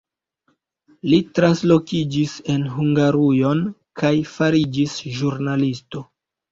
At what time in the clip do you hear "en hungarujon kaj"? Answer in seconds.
2.55-4.13